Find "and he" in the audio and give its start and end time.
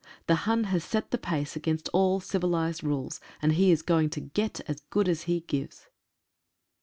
3.39-3.71